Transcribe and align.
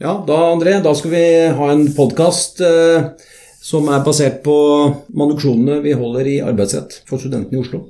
Ja, 0.00 0.24
da 0.26 0.52
André, 0.52 0.80
da 0.80 0.94
skal 0.94 1.10
vi 1.10 1.46
ha 1.58 1.70
en 1.72 1.88
podkast 1.94 2.60
eh, 2.60 3.08
som 3.58 3.88
er 3.90 4.04
basert 4.06 4.44
på 4.44 4.54
manuksjonene 5.10 5.80
vi 5.82 5.96
holder 5.98 6.28
i 6.30 6.34
arbeidsrett 6.38 7.00
for 7.08 7.18
studentene 7.18 7.58
i 7.58 7.62
Oslo. 7.64 7.80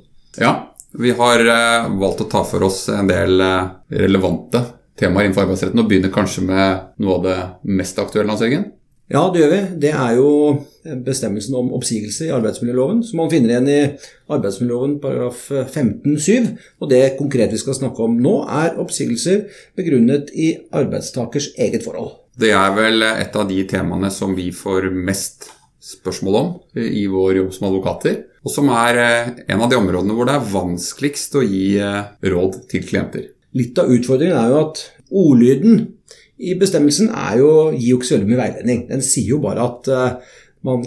Ja, 0.41 0.55
vi 0.97 1.13
har 1.13 1.43
eh, 1.43 1.85
valgt 2.01 2.23
å 2.25 2.27
ta 2.31 2.41
for 2.49 2.65
oss 2.65 2.87
en 2.89 3.11
del 3.11 3.37
eh, 3.45 3.69
relevante 4.01 4.63
temaer 4.97 5.27
innenfor 5.27 5.45
arbeidsretten, 5.45 5.83
og 5.83 5.91
begynner 5.91 6.09
kanskje 6.15 6.47
med 6.49 6.97
noe 6.97 7.19
av 7.19 7.27
det 7.27 7.37
mest 7.77 8.01
aktuelle, 8.01 8.33
Hans 8.33 8.41
Jørgen? 8.41 8.65
Ja, 9.13 9.27
det 9.29 9.43
gjør 9.43 9.53
vi. 9.53 9.61
Det 9.85 9.93
er 9.93 10.17
jo 10.17 10.31
bestemmelsen 11.05 11.57
om 11.59 11.73
oppsigelse 11.77 12.27
i 12.27 12.33
arbeidsmiljøloven, 12.35 13.03
som 13.05 13.21
man 13.21 13.31
finner 13.31 13.53
igjen 13.53 13.69
i 13.69 13.79
arbeidsmiljøloven 14.31 14.97
paragraf 15.03 15.45
15-7. 15.51 16.49
Og 16.81 16.91
det 16.91 17.03
konkret 17.19 17.53
vi 17.53 17.61
skal 17.61 17.77
snakke 17.77 18.05
om 18.05 18.17
nå, 18.21 18.35
er 18.45 18.79
oppsigelser 18.81 19.45
begrunnet 19.79 20.33
i 20.33 20.53
arbeidstakers 20.75 21.53
eget 21.57 21.85
forhold. 21.85 22.17
Det 22.39 22.53
er 22.55 22.75
vel 22.75 23.03
et 23.03 23.35
av 23.35 23.47
de 23.49 23.63
temaene 23.67 24.11
som 24.15 24.35
vi 24.37 24.49
får 24.55 24.89
mest 24.95 25.49
spørsmål 25.83 26.37
om 26.39 26.49
i 26.79 27.05
vår 27.09 27.39
jobb 27.39 27.53
som 27.55 27.67
advokater, 27.69 28.17
og 28.43 28.53
som 28.53 28.69
er 28.71 28.99
eh, 28.99 29.29
en 29.51 29.63
av 29.63 29.71
de 29.71 29.77
områdene 29.79 30.15
hvor 30.15 30.27
det 30.27 30.35
er 30.37 30.49
vanskeligst 30.53 31.37
å 31.39 31.43
gi 31.43 31.63
eh, 31.83 32.09
råd 32.31 32.61
til 32.71 32.83
klienter. 32.87 33.29
Litt 33.57 33.79
av 33.81 33.91
utfordringen 33.91 34.37
er 34.37 34.51
jo 34.51 34.59
at 34.67 34.83
ordlyden 35.09 35.79
i 36.39 36.55
bestemmelsen 36.59 37.09
er 37.11 37.39
jo, 37.41 37.49
gir 37.73 37.93
jo 37.93 37.99
ikke 37.99 38.07
så 38.07 38.15
veldig 38.15 38.29
mye 38.29 38.43
veiledning. 38.43 38.83
Den 38.91 39.03
sier 39.03 39.33
jo 39.33 39.41
bare 39.43 39.65
at, 39.65 39.89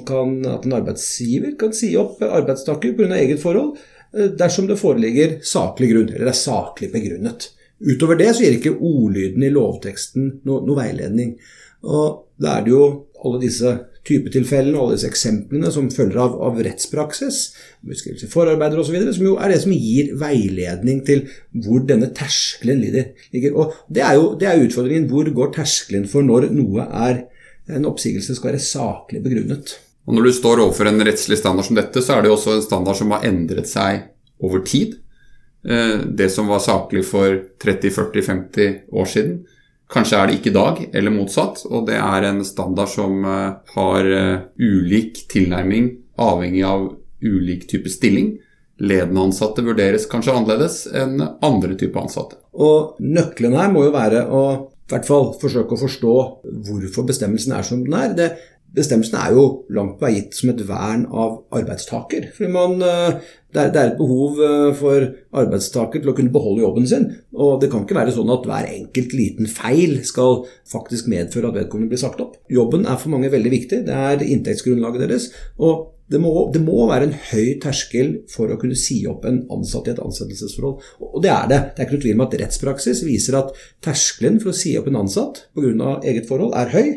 kan, 0.07 0.37
at 0.47 0.67
en 0.67 0.77
arbeidsgiver 0.77 1.57
kan 1.61 1.73
si 1.73 1.95
opp 1.97 2.21
arbeidstaker 2.23 2.95
pga. 2.97 3.15
eget 3.17 3.41
forhold 3.41 3.77
uh, 3.79 4.29
dersom 4.39 4.69
det 4.69 4.81
foreligger 4.81 5.39
saklig 5.45 5.93
grunn, 5.95 6.13
eller 6.13 6.33
er 6.33 6.37
saklig 6.37 6.93
begrunnet. 6.93 7.51
Utover 7.83 8.19
det 8.21 8.35
så 8.35 8.45
gir 8.45 8.59
ikke 8.59 8.77
ordlyden 8.79 9.43
i 9.43 9.51
lovteksten 9.51 10.29
noe, 10.47 10.61
noe 10.63 10.79
veiledning. 10.79 11.35
Og 11.83 12.29
da 12.39 12.59
er 12.59 12.67
det 12.67 12.75
jo 12.75 12.85
alle 13.23 13.41
disse 13.43 13.73
typetilfellene 14.07 14.77
og 14.77 14.85
alle 14.85 14.97
disse 14.97 15.11
eksemplene 15.11 15.71
som 15.75 15.91
følger 15.95 16.19
av, 16.25 16.35
av 16.43 16.59
rettspraksis, 16.67 17.41
beskrivelse 17.87 18.27
i 18.27 18.33
forarbeider 18.33 18.81
osv., 18.83 18.97
som 19.15 19.27
jo 19.29 19.37
er 19.39 19.53
det 19.53 19.61
som 19.63 19.75
gir 19.75 20.13
veiledning 20.19 21.03
til 21.07 21.25
hvor 21.65 21.85
denne 21.87 22.11
terskelen 22.15 22.83
ligger. 22.83 23.53
Og 23.55 23.77
det 23.91 24.05
er 24.07 24.19
jo 24.19 24.33
det 24.39 24.51
er 24.51 24.63
utfordringen. 24.63 25.09
Hvor 25.11 25.31
går 25.35 25.55
terskelen 25.59 26.09
for 26.11 26.27
når 26.27 26.51
noe 26.55 26.87
er 26.87 27.25
en 27.71 27.87
oppsigelse 27.89 28.37
skal 28.39 28.53
være 28.53 28.65
saklig 28.65 29.23
begrunnet? 29.25 29.77
Og 30.07 30.17
Når 30.17 30.27
du 30.27 30.33
står 30.35 30.65
overfor 30.65 30.91
en 30.91 31.05
rettslig 31.07 31.39
standard 31.39 31.69
som 31.69 31.79
dette, 31.79 32.03
så 32.03 32.17
er 32.17 32.23
det 32.23 32.33
jo 32.33 32.37
også 32.37 32.57
en 32.57 32.67
standard 32.67 32.99
som 32.99 33.15
har 33.15 33.27
endret 33.29 33.71
seg 33.71 34.09
over 34.43 34.65
tid. 34.67 34.97
Eh, 35.63 36.03
det 36.03 36.31
som 36.35 36.51
var 36.51 36.65
saklig 36.65 37.05
for 37.07 37.39
30-40-50 37.63 38.91
år 38.91 39.11
siden, 39.11 39.43
Kanskje 39.93 40.17
er 40.19 40.29
det 40.29 40.39
ikke 40.39 40.49
i 40.49 40.57
dag, 40.57 40.79
eller 40.97 41.13
motsatt. 41.13 41.67
Og 41.69 41.85
det 41.89 41.99
er 42.01 42.29
en 42.29 42.41
standard 42.49 42.91
som 42.93 43.27
eh, 43.29 43.75
har 43.75 44.09
eh, 44.09 44.47
ulik 44.57 45.27
tilnærming 45.33 45.91
avhengig 46.23 46.65
av 46.65 46.87
ulik 47.23 47.67
type 47.71 47.93
stilling. 47.93 48.35
Ledende 48.83 49.27
ansatte 49.29 49.65
vurderes 49.65 50.09
kanskje 50.11 50.35
annerledes 50.35 50.87
enn 50.97 51.21
andre 51.21 51.77
typer 51.79 52.07
ansatte. 52.07 52.41
Og 52.57 52.97
nøkkelen 53.05 53.57
her 53.59 53.69
må 53.73 53.85
jo 53.87 53.95
være 53.95 54.25
å 54.33 54.43
i 54.83 54.93
hvert 54.93 55.07
fall 55.09 55.31
forsøke 55.41 55.77
å 55.77 55.81
forstå 55.81 56.15
hvorfor 56.67 57.07
bestemmelsen 57.09 57.55
er 57.57 57.65
som 57.65 57.85
den 57.85 57.95
er. 57.97 58.17
Det, 58.19 58.27
Bestemmelsen 58.73 59.19
er 59.21 59.35
jo 59.37 59.43
langt 59.77 59.99
på 59.99 60.07
vei 60.07 60.15
gitt 60.15 60.37
som 60.39 60.49
et 60.49 60.61
vern 60.65 61.03
av 61.13 61.43
arbeidstaker. 61.53 62.31
Fordi 62.33 62.49
man, 62.55 62.79
eh, 62.81 63.19
det, 63.53 63.67
er, 63.67 63.91
et 63.91 63.99
behov 63.99 64.41
eh, 64.41 64.69
for 64.79 65.11
arbeidstaker 65.43 66.01
til 66.01 66.13
å 66.13 66.15
kunne 66.17 66.33
beholde 66.33 66.65
jobben 66.65 66.89
sin. 66.89 67.05
Og 67.37 67.61
det 67.61 67.69
kan 67.73 67.85
ikke 67.85 67.99
være 67.99 68.15
sånn 68.17 68.33
at 68.33 68.49
hver 68.49 68.71
enkelt 68.71 69.17
liten 69.19 69.51
feil 69.51 69.99
skal 70.09 70.47
faktisk 70.73 71.11
medføre 71.13 71.53
at 71.53 71.59
vedkommende 71.61 71.93
blir 71.93 72.01
sagt 72.01 72.23
opp. 72.25 72.39
Jobben 72.49 72.89
er 72.89 72.97
for 72.97 73.13
mange 73.13 73.33
veldig 73.33 73.53
viktig. 73.53 73.83
Det 73.91 73.99
er 74.09 74.25
inntektsgrunnlaget 74.25 75.05
deres. 75.05 75.29
Og 75.61 75.91
det 76.13 76.21
må, 76.21 76.33
det 76.53 76.61
må, 76.63 76.85
være 76.91 77.09
en 77.09 77.15
høy 77.31 77.55
terskel 77.63 78.13
for 78.31 78.53
å 78.53 78.59
kunne 78.61 78.79
si 78.79 79.01
opp 79.09 79.25
en 79.29 79.43
ansatt 79.55 79.89
i 79.89 79.95
et 79.95 80.03
ansettelsesforhold. 80.03 80.85
Og 81.09 81.19
det 81.25 81.33
er 81.33 81.49
det. 81.51 81.61
Det 81.73 81.83
er 81.83 81.89
ikke 81.89 81.97
noe 81.97 82.05
tvil 82.05 82.19
om 82.19 82.25
at 82.27 82.37
rettspraksis 82.43 83.03
viser 83.07 83.39
at 83.41 83.57
terskelen 83.85 84.39
for 84.43 84.53
å 84.53 84.57
si 84.57 84.75
opp 84.79 84.91
en 84.91 85.01
ansatt 85.03 85.47
pga. 85.57 85.97
eget 86.05 86.29
forhold 86.29 86.55
er 86.59 86.73
høy. 86.77 86.89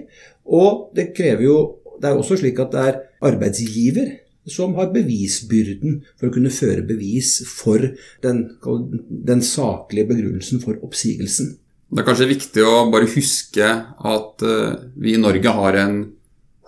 Og 0.46 0.92
det 0.96 1.14
krever 1.18 1.44
jo 1.48 1.58
Det 1.96 2.10
er 2.10 2.18
også 2.20 2.36
slik 2.36 2.58
at 2.60 2.74
det 2.74 2.82
er 2.84 2.98
arbeidsgiver 3.24 4.10
som 4.52 4.74
har 4.76 4.92
bevisbyrden 4.92 6.02
for 6.20 6.28
å 6.28 6.34
kunne 6.36 6.52
føre 6.52 6.84
bevis 6.84 7.38
for 7.48 7.80
den, 8.22 8.42
den 9.08 9.42
saklige 9.42 10.10
begrunnelsen 10.12 10.60
for 10.60 10.76
oppsigelsen. 10.84 11.56
Det 11.88 12.02
er 12.04 12.08
kanskje 12.10 12.28
viktig 12.28 12.66
å 12.68 12.90
bare 12.92 13.08
huske 13.08 13.66
at 14.12 14.46
eh, 14.46 14.78
vi 15.00 15.16
i 15.16 15.22
Norge 15.22 15.56
har 15.56 15.80
en 15.80 15.98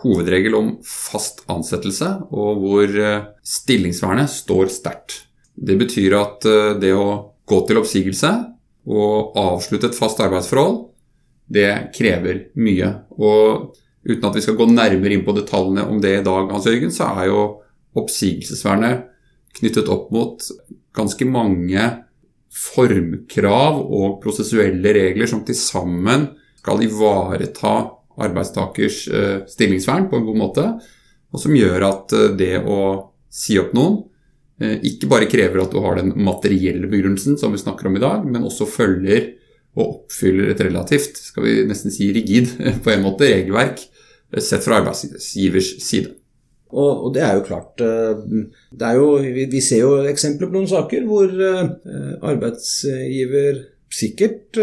hovedregel 0.04 0.56
om 0.58 0.74
fast 0.86 1.44
ansettelse, 1.52 2.10
og 2.30 2.62
hvor 2.62 3.00
eh, 3.02 3.26
stillingsvernet 3.46 4.30
står 4.32 4.70
sterkt. 4.74 5.24
Det 5.58 5.78
betyr 5.80 6.18
at 6.20 6.46
eh, 6.48 6.76
det 6.82 6.94
å 6.94 7.08
gå 7.48 7.64
til 7.66 7.82
oppsigelse 7.82 8.34
og 8.88 9.38
avslutte 9.40 9.90
et 9.90 9.98
fast 9.98 10.22
arbeidsforhold 10.24 10.86
det 11.48 11.92
krever 11.96 12.48
mye. 12.60 12.90
Og 13.18 13.76
uten 14.08 14.28
at 14.28 14.36
vi 14.36 14.44
skal 14.44 14.58
gå 14.60 14.68
nærmere 14.70 15.16
inn 15.16 15.26
på 15.28 15.36
detaljene 15.36 15.88
om 15.88 16.02
det 16.04 16.18
i 16.20 16.26
dag, 16.26 16.52
Hans 16.52 16.68
Jørgen, 16.68 16.94
så 16.94 17.12
er 17.16 17.30
jo 17.32 17.46
oppsigelsesvernet 17.98 19.08
knyttet 19.58 19.90
opp 19.92 20.12
mot 20.14 20.44
ganske 20.96 21.28
mange 21.30 21.86
formkrav 22.54 23.80
og 23.82 24.20
prosessuelle 24.24 24.94
regler 24.96 25.30
som 25.30 25.44
til 25.46 25.58
sammen 25.58 26.30
skal 26.60 26.84
ivareta 26.86 27.74
arbeidstakers 28.18 29.08
eh, 29.08 29.40
stillingsvern 29.50 30.10
på 30.10 30.20
en 30.20 30.28
god 30.28 30.40
måte, 30.40 30.68
og 31.34 31.42
som 31.42 31.56
gjør 31.56 31.86
at 31.88 32.16
eh, 32.18 32.30
det 32.40 32.54
å 32.66 32.80
si 33.34 33.58
opp 33.62 33.74
noen 33.78 34.00
eh, 34.62 34.78
ikke 34.90 35.10
bare 35.12 35.30
krever 35.30 35.62
at 35.64 35.74
du 35.74 35.82
har 35.84 36.00
den 36.00 36.14
materielle 36.26 36.90
begrunnelsen 36.90 37.38
som 37.40 37.54
vi 37.54 37.62
snakker 37.62 37.90
om 37.90 38.00
i 38.00 38.04
dag, 38.04 38.26
men 38.26 38.48
også 38.48 38.70
følger 38.70 39.34
og 39.78 39.84
oppfyller 39.86 40.54
et 40.54 40.64
relativt, 40.66 41.20
skal 41.30 41.46
vi 41.46 41.58
nesten 41.70 41.94
si 41.94 42.10
rigid, 42.16 42.56
på 42.84 42.94
en 42.94 43.06
måte, 43.06 43.30
regelverk 43.30 43.84
sett 44.44 44.66
fra 44.66 44.82
arbeidsgivers 44.82 45.78
side. 45.86 46.16
Og, 46.68 46.90
og, 46.90 47.12
det 47.16 47.22
er 47.24 47.38
jo 47.38 47.44
klart 47.46 47.80
det 47.80 48.84
er 48.84 48.98
jo, 48.98 49.06
vi, 49.24 49.46
vi, 49.48 49.62
ser 49.64 49.86
jo 49.86 49.92
eksempler 50.10 50.50
på 50.50 50.58
noen 50.58 50.68
saker 50.68 51.06
hvor 51.08 51.32
arbeidsgiver 52.28 53.62
sikkert, 53.88 54.60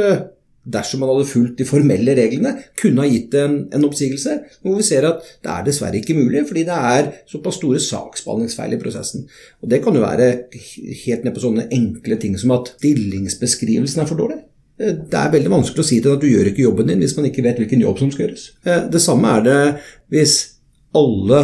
dersom 0.65 1.03
man 1.03 1.11
hadde 1.13 1.29
fulgt 1.29 1.59
de 1.61 1.67
formelle 1.69 2.15
reglene, 2.17 2.55
kunne 2.81 3.05
ha 3.05 3.11
gitt 3.11 3.35
en, 3.39 3.59
en 3.75 3.87
oppsigelse. 3.87 4.37
Hvor 4.65 4.79
vi 4.79 4.87
ser 4.87 5.07
at 5.09 5.21
det 5.45 5.53
er 5.53 5.67
dessverre 5.67 6.01
ikke 6.01 6.17
mulig, 6.17 6.47
fordi 6.49 6.65
det 6.69 6.79
er 6.95 7.11
såpass 7.31 7.61
store 7.61 7.83
saksbehandlingsfeil 7.83 8.77
i 8.77 8.81
prosessen. 8.81 9.27
Og 9.63 9.71
Det 9.71 9.83
kan 9.85 9.97
jo 9.97 10.05
være 10.07 10.31
helt 11.05 11.27
ned 11.27 11.35
på 11.35 11.45
sånne 11.45 11.69
enkle 11.75 12.19
ting 12.21 12.39
som 12.41 12.55
at 12.57 12.75
stillingsbeskrivelsen 12.79 14.05
er 14.05 14.11
for 14.11 14.21
dårlig. 14.21 14.41
Eh, 14.81 14.95
det 14.95 15.21
er 15.21 15.35
veldig 15.35 15.53
vanskelig 15.53 15.85
å 15.85 15.91
si 15.91 16.01
til 16.01 16.17
at 16.17 16.25
du 16.25 16.31
gjør 16.31 16.51
ikke 16.51 16.65
jobben 16.65 16.91
din 16.91 17.05
hvis 17.05 17.17
man 17.19 17.29
ikke 17.29 17.45
vet 17.47 17.61
hvilken 17.63 17.85
jobb 17.85 18.01
som 18.01 18.15
skal 18.15 18.27
gjøres. 18.27 18.49
Eh, 18.65 18.89
det 18.91 19.03
samme 19.05 19.37
er 19.37 19.45
det 19.45 19.61
hvis 20.15 20.39
alle 20.95 21.43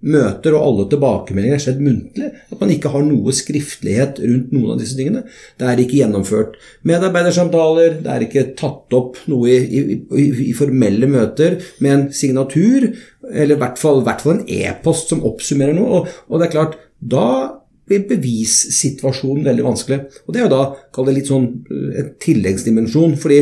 møter 0.00 0.54
og 0.56 0.64
alle 0.64 0.86
tilbakemeldinger 0.92 1.58
er 1.58 1.62
skjedd 1.62 1.82
muntlig. 1.84 2.30
At 2.48 2.62
man 2.62 2.72
ikke 2.72 2.92
har 2.94 3.04
noe 3.04 3.34
skriftlighet 3.36 4.20
rundt 4.24 4.54
noen 4.54 4.74
av 4.74 4.80
disse 4.80 4.96
tingene. 4.98 5.24
Det 5.60 5.68
er 5.68 5.82
ikke 5.82 5.98
gjennomført 6.00 6.56
medarbeidersamtaler, 6.88 8.00
det 8.04 8.14
er 8.14 8.26
ikke 8.26 8.46
tatt 8.58 8.96
opp 8.96 9.20
noe 9.30 9.52
i, 9.52 9.80
i, 9.92 10.26
i 10.50 10.56
formelle 10.56 11.08
møter 11.10 11.60
med 11.84 11.92
en 11.92 12.06
signatur, 12.16 12.90
eller 13.30 13.56
i 13.56 13.60
hvert 13.60 13.80
fall, 13.80 14.04
hvert 14.06 14.24
fall 14.24 14.38
en 14.38 14.46
e-post 14.48 15.12
som 15.12 15.24
oppsummerer 15.28 15.76
noe. 15.76 16.00
Og, 16.00 16.20
og 16.30 16.40
det 16.40 16.48
er 16.48 16.56
klart, 16.56 16.78
da 17.00 17.26
blir 17.90 18.06
bevissituasjonen 18.10 19.46
veldig 19.50 19.66
vanskelig. 19.66 20.04
Og 20.26 20.34
Det 20.34 20.40
er 20.40 20.46
jo 20.46 20.52
da 20.54 20.62
kall 20.94 21.10
det 21.10 21.16
litt 21.18 21.30
sånn 21.30 21.48
eh, 21.66 21.98
en 22.02 22.14
tilleggsdimensjon. 22.22 23.16
fordi 23.20 23.40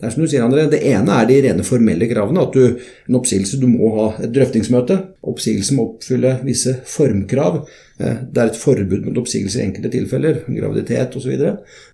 det 0.00 0.06
er 0.08 0.12
som 0.12 0.24
du 0.24 0.28
sier, 0.28 0.44
André, 0.44 0.66
det 0.72 0.80
ene 0.88 1.12
er 1.12 1.26
de 1.28 1.38
rene 1.44 1.64
formelle 1.64 2.08
kravene. 2.08 2.44
At 2.44 2.56
du, 2.56 2.80
en 3.08 3.18
oppsigelse 3.18 3.58
du 3.60 3.66
må 3.68 3.90
ha 3.96 4.06
et 4.24 4.32
drøftingsmøte. 4.32 4.96
Oppsigelse 5.28 5.76
må 5.76 5.86
oppfylle 5.90 6.34
visse 6.44 6.74
formkrav. 6.88 7.62
Eh, 8.00 8.22
det 8.28 8.42
er 8.42 8.52
et 8.52 8.60
forbud 8.60 9.08
mot 9.08 9.20
oppsigelse 9.22 9.60
i 9.60 9.66
enkelte 9.66 9.92
tilfeller, 9.96 10.42
graviditet 10.48 11.16
osv. 11.20 11.34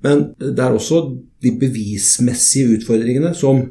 Men 0.07 0.29
det 0.39 0.55
er 0.63 0.77
også 0.77 1.03
de 1.43 1.55
bevismessige 1.61 2.79
utfordringene 2.79 3.35
som 3.39 3.65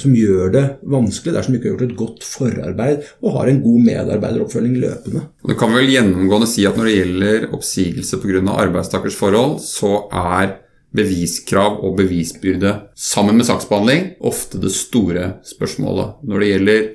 som 0.00 0.14
gjør 0.16 0.52
det 0.54 0.64
vanskelig 0.88 1.34
dersom 1.34 1.52
du 1.52 1.58
ikke 1.58 1.68
har 1.68 1.74
gjort 1.74 1.86
et 1.86 1.98
godt 1.98 2.26
forarbeid 2.26 3.08
og 3.20 3.34
har 3.36 3.50
en 3.50 3.62
god 3.64 3.82
medarbeideroppfølging 3.90 4.78
løpende. 4.80 5.26
Du 5.44 5.54
kan 5.58 5.74
vel 5.76 5.90
gjennomgående 5.92 6.48
si 6.48 6.64
at 6.68 6.78
når 6.78 6.88
det 6.88 6.94
gjelder 6.94 7.48
oppsigelse 7.56 8.20
pga. 8.22 8.40
arbeidstakers 8.56 9.18
forhold, 9.18 9.58
så 9.60 10.06
er 10.08 10.56
beviskrav 10.96 11.82
og 11.84 11.98
bevisbyrde 11.98 12.72
sammen 12.96 13.36
med 13.36 13.48
saksbehandling 13.48 14.14
ofte 14.24 14.60
det 14.62 14.72
store 14.72 15.34
spørsmålet. 15.44 16.22
Når 16.24 16.40
det 16.40 16.50
gjelder 16.52 16.88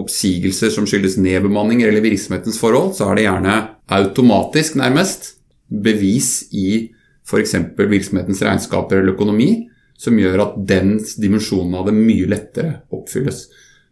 oppsigelser 0.00 0.70
som 0.74 0.86
skyldes 0.86 1.16
nedbemanninger 1.20 1.88
eller 1.88 2.04
virksomhetens 2.04 2.60
forhold, 2.60 2.94
så 2.98 3.08
er 3.08 3.16
det 3.16 3.26
gjerne 3.26 3.56
automatisk, 3.90 4.76
nærmest, 4.76 5.36
bevis 5.70 6.50
i 6.52 6.90
f.eks. 7.26 7.56
virksomhetens 7.78 8.42
regnskaper 8.42 9.00
eller 9.00 9.14
økonomi 9.14 9.69
som 10.00 10.16
gjør 10.16 10.44
at 10.46 10.58
den 10.68 10.94
dimensjonen 11.20 11.76
av 11.76 11.90
det 11.90 11.96
mye 11.96 12.28
lettere 12.30 12.78
oppfylles. 12.94 13.44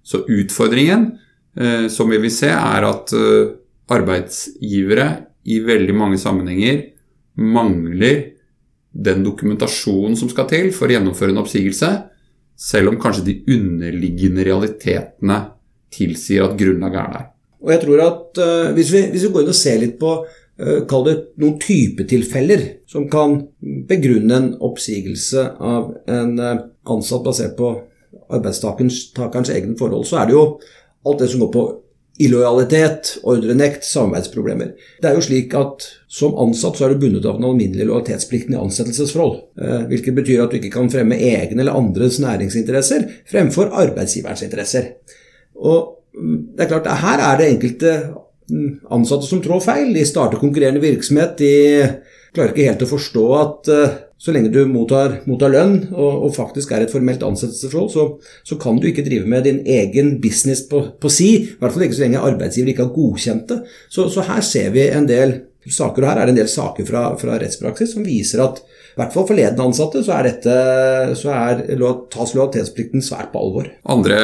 Så 0.02 0.22
utfordringen 0.25 1.10
eh, 1.58 1.87
som 1.93 2.08
vi 2.08 2.20
vil 2.22 2.32
se, 2.32 2.49
er 2.49 2.87
at 2.88 3.12
eh, 3.16 3.50
arbeidsgivere 3.93 5.08
i 5.49 5.60
veldig 5.64 5.96
mange 5.96 6.20
sammenhenger 6.20 6.81
mangler 7.38 8.22
den 8.93 9.22
dokumentasjonen 9.25 10.16
som 10.19 10.31
skal 10.32 10.49
til 10.50 10.70
for 10.75 10.88
å 10.88 10.96
gjennomføre 10.96 11.34
en 11.34 11.43
oppsigelse, 11.43 11.90
selv 12.58 12.90
om 12.90 12.99
kanskje 13.00 13.26
de 13.28 13.37
underliggende 13.55 14.46
realitetene 14.49 15.38
tilsier 15.94 16.49
at 16.49 16.56
grunnlaget 16.58 17.00
er 17.05 17.12
der. 17.14 17.28
Og 17.62 17.72
jeg 17.75 17.82
tror 17.84 18.02
at 18.05 18.40
uh, 18.43 18.70
hvis, 18.75 18.90
vi, 18.94 19.02
hvis, 19.12 19.26
vi, 19.26 19.32
går 19.34 19.44
inn 19.44 19.52
og 19.52 19.58
ser 19.60 19.78
litt 19.82 19.96
på 20.00 20.12
kall 20.90 21.05
det 21.06 21.16
noen 21.38 21.58
typetilfeller 21.62 22.64
som 22.90 23.05
kan 23.10 23.37
begrunne 23.88 24.34
en 24.34 24.49
oppsigelse 24.66 25.44
av 25.62 25.93
en 26.10 26.32
uh, 26.40 26.64
ansatt 26.90 27.22
basert 27.26 27.55
på 27.58 27.75
arbeidstakerens 28.32 29.52
egne 29.55 29.76
forhold, 29.78 30.06
så 30.08 30.22
er 30.22 30.28
det 30.28 30.34
jo 30.34 30.46
alt 31.06 31.22
det 31.22 31.28
som 31.31 31.44
går 31.44 31.52
på 31.55 31.64
illojalitet, 32.19 33.12
ordrenekt, 33.22 33.84
samarbeidsproblemer. 33.87 34.72
Det 34.99 35.06
er 35.06 35.14
jo 35.14 35.22
slik 35.22 35.55
at 35.55 35.84
som 36.10 36.34
ansatt 36.43 36.78
så 36.78 36.88
er 36.88 36.94
du 36.94 37.05
bundet 37.05 37.28
av 37.28 37.38
den 37.38 37.46
alminnelige 37.46 37.87
lojalitetsplikten 37.87 38.56
i 38.56 38.58
ansettelsesforhold. 38.58 39.37
Hvilket 39.93 40.16
betyr 40.16 40.43
at 40.43 40.50
du 40.50 40.58
ikke 40.58 40.72
kan 40.75 40.90
fremme 40.90 41.14
egne 41.14 41.62
eller 41.62 41.78
andres 41.78 42.19
næringsinteresser 42.25 43.06
fremfor 43.31 43.70
arbeidsgiverens 43.84 44.43
interesser. 44.49 44.96
Og 45.62 45.94
det 46.19 46.64
er 46.64 46.72
klart, 46.72 46.90
her 47.05 47.22
er 47.22 47.38
det 47.38 47.52
enkelte 47.52 47.94
mm, 48.10 48.16
ansatte 48.90 49.28
som 49.28 49.42
trår 49.44 49.62
feil. 49.64 49.94
De 49.94 50.04
starter 50.08 50.40
konkurrerende 50.40 50.82
virksomhet. 50.82 51.38
De 51.40 51.52
klarer 52.34 52.52
ikke 52.54 52.68
helt 52.68 52.84
å 52.84 52.90
forstå 52.90 53.24
at 53.38 53.70
uh, 53.72 53.96
så 54.18 54.34
lenge 54.34 54.50
du 54.50 54.60
mottar, 54.66 55.20
mottar 55.30 55.52
lønn 55.52 55.76
og, 55.92 56.24
og, 56.26 56.32
faktisk 56.34 56.72
er 56.74 56.84
et 56.84 56.92
formelt 56.92 57.22
ansettelsesforhold, 57.22 57.90
så, 57.94 58.06
så, 58.46 58.58
kan 58.60 58.80
du 58.80 58.88
ikke 58.90 59.04
drive 59.06 59.30
med 59.30 59.46
din 59.46 59.60
egen 59.62 60.16
business 60.22 60.64
på, 60.68 60.82
på 60.98 61.12
si. 61.12 61.30
I 61.44 61.60
hvert 61.60 61.74
fall 61.74 61.86
ikke 61.86 61.98
så 62.00 62.04
lenge 62.04 62.24
arbeidsgiver 62.26 62.72
ikke 62.72 62.88
har 62.88 62.96
godkjent 62.96 63.52
det. 63.52 63.60
Så, 63.86 64.08
så, 64.10 64.26
her 64.26 64.42
ser 64.44 64.72
vi 64.74 64.88
en 64.90 65.06
del 65.08 65.36
saker, 65.75 66.05
og 66.05 66.11
her 66.11 66.20
er 66.23 66.29
det 66.29 66.35
en 66.35 66.41
del 66.43 66.50
saker 66.50 66.87
fra, 66.88 67.05
fra 67.20 67.38
rettspraksis 67.41 67.94
som 67.97 68.06
viser 68.06 68.44
at 68.44 68.62
i 68.99 69.00
hvert 69.00 69.15
fall 69.15 69.26
for 69.29 69.38
ledende 69.38 69.62
ansatte 69.62 70.00
så 70.03 70.15
er 70.17 70.26
dette 70.26 70.55
så 71.20 71.31
er, 71.31 71.61
tas 72.11 72.32
lojalitetsplikten 72.35 73.05
svært 73.06 73.29
på 73.31 73.38
alvor. 73.38 73.69
Andre 73.94 74.17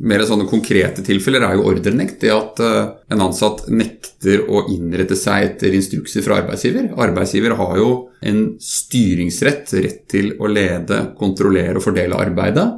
mer 0.00 0.24
sånne 0.24 0.46
konkrete 0.48 1.04
tilfeller 1.04 1.44
er 1.44 1.58
jo 1.58 1.66
ordrenekt. 1.68 2.16
Det 2.22 2.32
at 2.32 2.62
eh, 2.64 2.78
en 3.12 3.26
ansatt 3.26 3.66
nekter 3.68 4.46
å 4.48 4.62
innrette 4.72 5.18
seg 5.20 5.50
etter 5.50 5.76
instrukser 5.76 6.24
fra 6.24 6.40
arbeidsgiver. 6.40 6.94
Arbeidsgiver 6.96 7.58
har 7.60 7.76
jo 7.76 7.90
en 8.24 8.40
styringsrett, 8.64 9.76
rett 9.84 10.02
til 10.08 10.32
å 10.40 10.48
lede, 10.48 11.02
kontrollere 11.20 11.76
og 11.76 11.84
fordele 11.84 12.24
arbeidet. 12.24 12.70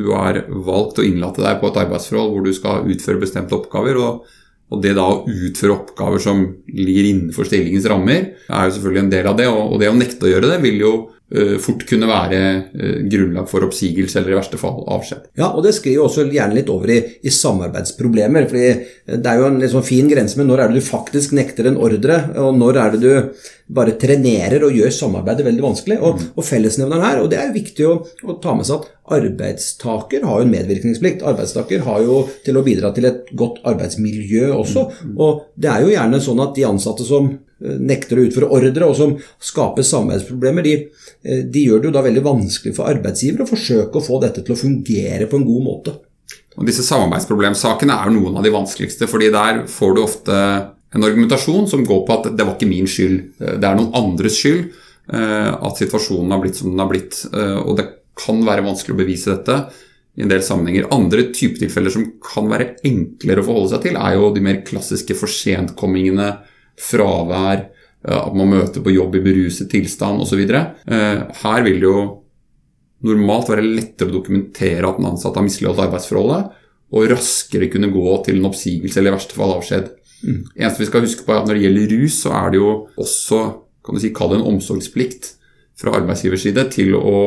Du 0.00 0.14
har 0.14 0.46
valgt 0.48 1.02
å 1.02 1.04
innlate 1.04 1.44
deg 1.44 1.60
på 1.60 1.68
et 1.68 1.80
arbeidsforhold 1.84 2.32
hvor 2.32 2.48
du 2.48 2.54
skal 2.56 2.88
utføre 2.88 3.20
bestemte 3.20 3.58
oppgaver. 3.58 4.00
og 4.00 4.39
og 4.70 4.82
det 4.84 4.92
da 4.94 5.06
å 5.10 5.22
utføre 5.26 5.74
oppgaver 5.74 6.22
som 6.22 6.42
ligger 6.70 7.08
innenfor 7.08 7.48
stillingens 7.48 7.88
rammer, 7.90 8.28
er 8.46 8.68
jo 8.68 8.76
selvfølgelig 8.76 9.02
en 9.02 9.14
del 9.14 9.30
av 9.30 9.40
det. 9.40 9.48
Og 9.50 9.80
det 9.82 9.90
å 9.90 9.96
nekte 9.96 10.28
å 10.28 10.30
gjøre 10.30 10.52
det 10.52 10.60
vil 10.62 10.78
jo 10.84 10.92
uh, 11.10 11.56
fort 11.62 11.82
kunne 11.90 12.06
være 12.10 12.40
uh, 12.70 13.00
grunnlag 13.10 13.48
for 13.50 13.66
oppsigelse 13.66 14.20
eller 14.20 14.36
i 14.36 14.38
verste 14.38 14.60
fall 14.60 14.78
avskjed. 14.94 15.32
Ja, 15.40 15.50
og 15.50 15.66
det 15.66 15.74
skriver 15.74 15.98
jo 15.98 16.06
også 16.06 16.28
gjerne 16.30 16.60
litt 16.60 16.70
over 16.70 16.94
i, 16.94 17.00
i 17.26 17.34
samarbeidsproblemer. 17.34 18.46
fordi 18.50 19.16
det 19.16 19.32
er 19.32 19.42
jo 19.42 19.48
en 19.50 19.64
sånn 19.74 19.88
fin 19.90 20.10
grense 20.10 20.38
med 20.38 20.50
når 20.50 20.62
er 20.62 20.70
det 20.70 20.84
du 20.84 20.90
faktisk 20.90 21.34
nekter 21.34 21.72
en 21.72 21.80
ordre, 21.80 22.22
og 22.38 22.54
når 22.60 22.82
er 22.84 22.94
det 22.94 23.02
du 23.02 23.50
bare 23.74 23.94
trenerer 24.00 24.64
og 24.66 24.74
gjør 24.74 24.92
samarbeidet 24.94 25.46
veldig 25.46 25.64
vanskelig. 25.64 25.98
Og, 26.00 26.16
mm. 26.18 26.30
og 26.34 26.46
fellesnevneren 26.46 27.04
her, 27.04 27.20
og 27.22 27.28
det 27.32 27.38
er 27.40 27.52
viktig 27.54 27.86
å, 27.86 27.92
å, 28.26 28.38
ta 28.42 28.54
med 28.56 28.68
seg 28.68 28.80
at 28.80 29.14
arbeidstaker 29.20 30.26
har 30.26 30.40
jo 30.40 30.46
en 30.46 30.54
medvirkningsplikt. 30.54 31.22
Arbeidstaker 31.26 31.84
har 31.86 32.02
jo 32.06 32.24
til 32.46 32.58
å 32.58 32.64
bidra 32.66 32.92
til 32.96 33.08
et 33.10 33.30
godt 33.38 33.62
arbeidsmiljø 33.70 34.50
også. 34.56 34.86
Mm. 35.06 35.14
Og 35.22 35.46
det 35.60 35.70
er 35.72 35.84
jo 35.84 35.94
gjerne 35.94 36.22
sånn 36.24 36.42
at 36.42 36.52
de 36.58 36.66
ansatte 36.66 37.06
som 37.06 37.30
eh, 37.30 37.78
nekter 37.92 38.20
å 38.20 38.26
utføre 38.26 38.50
ordre, 38.58 38.90
og 38.90 38.98
som 38.98 39.16
skaper 39.50 39.86
samarbeidsproblemer, 39.86 40.66
de, 40.66 40.76
eh, 41.22 41.42
de 41.46 41.66
gjør 41.66 41.82
det 41.82 41.90
jo 41.90 41.96
da 41.98 42.04
veldig 42.06 42.26
vanskelig 42.26 42.76
for 42.78 42.90
arbeidsgiver 42.90 43.46
å 43.46 43.50
forsøke 43.50 43.98
å 43.98 44.06
få 44.10 44.22
dette 44.24 44.46
til 44.46 44.56
å 44.56 44.60
fungere 44.60 45.30
på 45.30 45.40
en 45.40 45.48
god 45.48 45.66
måte. 45.66 45.96
Og 46.58 46.66
Disse 46.66 46.82
samarbeidsproblemsakene 46.84 47.94
er 47.94 48.10
noen 48.12 48.36
av 48.36 48.44
de 48.44 48.50
vanskeligste, 48.52 49.06
fordi 49.10 49.30
der 49.32 49.64
får 49.70 49.94
du 49.94 50.02
ofte 50.02 50.36
en 50.94 51.06
argumentasjon 51.06 51.68
som 51.70 51.84
går 51.86 52.02
på 52.06 52.16
at 52.16 52.30
det 52.34 52.46
var 52.46 52.56
ikke 52.56 52.70
min 52.70 52.88
skyld, 52.90 53.20
det 53.38 53.66
er 53.66 53.78
noen 53.78 53.94
andres 53.98 54.40
skyld 54.40 54.64
eh, 55.12 55.50
at 55.54 55.78
situasjonen 55.78 56.34
har 56.34 56.42
blitt 56.42 56.58
som 56.58 56.72
den 56.72 56.82
har 56.82 56.90
blitt. 56.90 57.20
Eh, 57.30 57.58
og 57.62 57.76
det 57.78 57.86
kan 58.18 58.40
være 58.46 58.66
vanskelig 58.66 58.96
å 58.96 59.00
bevise 59.00 59.30
dette 59.32 59.58
i 60.18 60.24
en 60.24 60.32
del 60.32 60.42
sammenhenger. 60.42 60.88
Andre 60.94 61.28
typetilfeller 61.30 61.94
som 61.94 62.08
kan 62.24 62.50
være 62.50 62.72
enklere 62.88 63.44
å 63.44 63.46
forholde 63.46 63.74
seg 63.76 63.84
til, 63.86 64.00
er 64.00 64.16
jo 64.16 64.32
de 64.34 64.42
mer 64.44 64.64
klassiske 64.66 65.14
forsentkommingene, 65.18 66.32
fravær, 66.80 67.68
eh, 68.08 68.18
at 68.18 68.34
man 68.34 68.50
møter 68.56 68.82
på 68.82 68.96
jobb 68.96 69.20
i 69.20 69.24
beruset 69.28 69.70
tilstand 69.70 70.26
osv. 70.26 70.42
Her 70.50 71.66
vil 71.68 71.78
det 71.78 71.86
jo 71.86 72.00
normalt 73.06 73.48
være 73.48 73.64
lettere 73.64 74.10
å 74.10 74.18
dokumentere 74.18 74.88
at 74.88 74.98
den 74.98 75.08
ansatte 75.08 75.38
har 75.38 75.46
misligholdt 75.46 75.86
arbeidsforholdet, 75.86 76.58
og 76.90 77.06
raskere 77.12 77.70
kunne 77.70 77.92
gå 77.94 78.16
til 78.26 78.40
en 78.40 78.50
oppsigelse 78.50 78.98
eller 78.98 79.14
i 79.14 79.16
verste 79.16 79.36
fall 79.38 79.54
avskjed. 79.54 79.92
Mm. 80.24 80.40
Eneste 80.54 80.82
vi 80.82 80.88
skal 80.90 81.04
huske 81.06 81.24
på 81.24 81.32
er 81.32 81.40
at 81.40 81.46
Når 81.48 81.56
det 81.56 81.62
gjelder 81.64 81.92
rus, 81.96 82.16
så 82.24 82.32
er 82.36 82.50
det 82.52 82.60
jo 82.60 82.72
også 83.00 83.38
kan 83.84 83.96
du 83.96 84.02
si, 84.02 84.10
kall 84.12 84.34
det 84.34 84.40
en 84.40 84.50
omsorgsplikt 84.50 85.30
fra 85.80 85.94
arbeidsgivers 85.96 86.42
side 86.44 86.66
til 86.74 86.92
å 86.98 87.20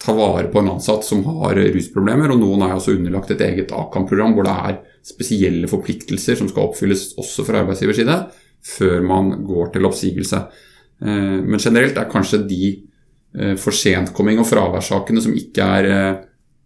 ta 0.00 0.14
vare 0.16 0.48
på 0.48 0.62
en 0.62 0.70
ansatt 0.72 1.04
som 1.04 1.20
har 1.26 1.58
rusproblemer. 1.74 2.32
og 2.32 2.40
Noen 2.40 2.64
er 2.64 2.72
også 2.78 2.94
underlagt 2.96 3.34
et 3.34 3.42
eget 3.44 3.74
AKAM-program 3.76 4.32
hvor 4.32 4.48
det 4.48 4.54
er 4.70 4.78
spesielle 5.04 5.68
forpliktelser 5.68 6.38
som 6.40 6.48
skal 6.48 6.70
oppfylles 6.70 7.10
også 7.20 7.44
fra 7.44 7.60
arbeidsgivers 7.60 8.00
side 8.00 8.16
før 8.64 9.04
man 9.04 9.34
går 9.44 9.74
til 9.74 9.88
oppsigelse. 9.88 10.40
Eh, 11.04 11.36
men 11.44 11.60
generelt 11.60 12.00
er 12.00 12.08
kanskje 12.08 12.42
de 12.48 12.64
for 13.30 13.70
forsentkomming- 13.70 14.40
og 14.42 14.48
fraværssakene 14.48 15.22
som 15.22 15.36
ikke 15.36 15.68
er 15.78 15.90
eh, 15.90 16.20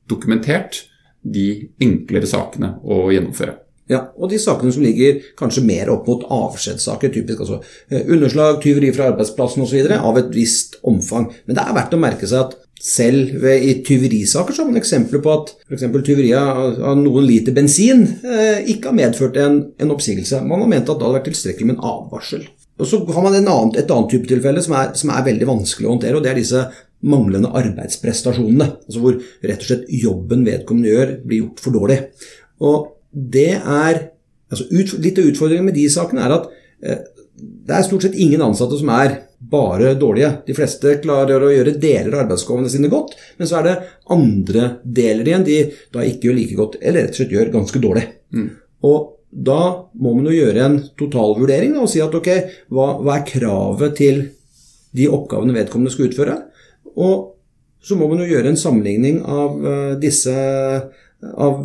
dokumentert, 0.09 0.85
de 1.25 1.71
enklere 1.81 2.29
sakene 2.29 2.75
å 2.85 3.09
gjennomføre. 3.13 3.64
Ja, 3.91 4.01
Og 4.17 4.31
de 4.33 4.39
sakene 4.41 4.73
som 4.73 4.85
ligger 4.85 5.19
kanskje 5.37 5.65
mer 5.67 5.91
opp 5.93 6.07
mot 6.09 6.23
avskjedssaker, 6.33 7.13
typisk 7.13 7.43
altså 7.45 7.61
eh, 7.91 8.07
underslag, 8.09 8.63
tyveri 8.65 8.93
fra 8.97 9.11
arbeidsplassen 9.13 9.65
osv., 9.65 9.91
av 9.99 10.21
et 10.21 10.31
visst 10.33 10.79
omfang. 10.89 11.29
Men 11.45 11.59
det 11.59 11.65
er 11.65 11.77
verdt 11.77 11.97
å 11.97 12.01
merke 12.01 12.29
seg 12.31 12.47
at 12.47 12.57
selv 12.85 13.37
ved, 13.43 13.63
i 13.65 13.75
tyverisaker 13.87 14.57
så 14.57 14.65
har 14.67 14.81
eksempler 14.81 15.23
på 15.25 15.33
at 15.33 15.53
f.eks. 15.69 15.85
tyveri 16.05 16.33
av 16.37 16.99
noen 17.01 17.25
liter 17.29 17.55
bensin 17.57 18.03
eh, 18.25 18.65
ikke 18.73 18.91
har 18.91 18.99
medført 18.99 19.39
en, 19.41 19.61
en, 19.81 19.93
oppsigelse. 19.95 20.43
Man 20.45 20.65
har 20.65 20.73
ment 20.73 20.89
at 20.89 20.99
det 20.99 21.07
hadde 21.07 21.19
vært 21.19 21.31
tilstrekkelig 21.31 21.69
med 21.71 21.77
en 21.79 21.87
advarsel. 21.93 22.49
Og 22.81 22.89
Så 22.91 22.99
har 23.05 23.23
man 23.23 23.37
annen, 23.37 23.77
et 23.79 23.91
annet 23.93 24.11
type 24.11 24.29
tilfelle 24.29 24.65
som 24.65 24.75
er, 24.81 24.91
som 24.99 25.13
er 25.15 25.29
veldig 25.29 25.47
vanskelig 25.47 25.87
å 25.87 25.95
håndtere, 25.95 26.19
og 26.19 26.25
det 26.25 26.33
er 26.33 26.41
disse 26.41 26.65
manglende 27.05 27.53
arbeidsprestasjonene. 27.55 28.71
Altså 28.89 29.05
hvor 29.05 29.21
rett 29.21 29.61
og 29.61 29.69
slett 29.69 29.93
jobben 29.93 30.43
vedkommende 30.49 30.91
gjør, 30.91 31.15
blir 31.25 31.45
gjort 31.45 31.63
for 31.63 31.77
dårlig. 31.77 32.01
Og 32.65 32.94
det 33.15 33.53
er 33.57 34.01
altså 34.51 34.67
ut, 34.71 34.97
Litt 35.03 35.19
av 35.19 35.29
utfordringen 35.31 35.69
med 35.69 35.77
de 35.79 35.87
sakene 35.93 36.25
er 36.25 36.35
at 36.35 36.49
eh, 36.85 37.05
det 37.35 37.75
er 37.75 37.87
stort 37.87 38.05
sett 38.07 38.19
ingen 38.21 38.43
ansatte 38.45 38.79
som 38.79 38.91
er 38.95 39.17
bare 39.51 39.95
dårlige. 39.99 40.31
De 40.47 40.55
fleste 40.57 40.99
klarer 41.03 41.43
å 41.43 41.51
gjøre 41.53 41.75
deler 41.81 42.13
av 42.15 42.25
arbeidsoppgavene 42.25 42.71
sine 42.73 42.91
godt, 42.93 43.17
men 43.39 43.51
så 43.51 43.59
er 43.59 43.67
det 43.67 43.75
andre 44.15 44.69
deler 44.85 45.29
igjen 45.29 45.47
de 45.47 45.59
da 45.93 46.05
ikke 46.07 46.29
gjør 46.29 46.39
like 46.39 46.59
godt, 46.61 46.79
eller 46.81 47.05
rett 47.05 47.17
og 47.17 47.21
slett 47.21 47.35
gjør 47.35 47.53
ganske 47.57 47.83
dårlig. 47.83 48.07
Mm. 48.37 48.49
Og 48.89 49.11
da 49.35 49.61
må 49.99 50.15
man 50.15 50.31
jo 50.31 50.37
gjøre 50.37 50.65
en 50.65 50.79
totalvurdering 50.99 51.75
og 51.81 51.91
si 51.91 52.01
at 52.05 52.15
ok, 52.15 52.31
hva, 52.71 52.89
hva 53.03 53.19
er 53.19 53.29
kravet 53.29 53.97
til 53.99 54.21
de 54.95 55.09
oppgavene 55.11 55.57
vedkommende 55.57 55.93
skal 55.93 56.09
utføre? 56.09 56.37
Og 56.95 57.33
så 57.85 57.99
må 57.99 58.07
man 58.09 58.23
jo 58.23 58.31
gjøre 58.31 58.53
en 58.53 58.61
sammenligning 58.61 59.19
av 59.27 59.59
uh, 59.59 59.95
disse 60.01 60.35
av 61.25 61.59